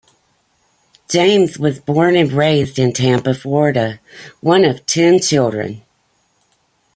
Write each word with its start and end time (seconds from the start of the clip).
James 1.09 1.59
was 1.59 1.77
born 1.79 2.15
and 2.15 2.31
raised 2.31 2.79
in 2.79 2.91
Tampa, 2.91 3.35
Florida, 3.35 3.99
one 4.39 4.65
of 4.65 4.87
ten 4.87 5.19
children. 5.19 5.83